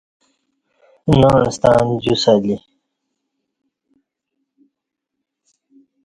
[1.19, 2.55] ناعس تݩع جُس الی